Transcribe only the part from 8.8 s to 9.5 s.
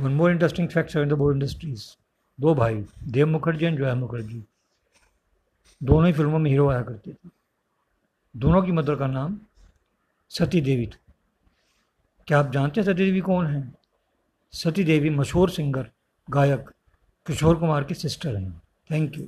का नाम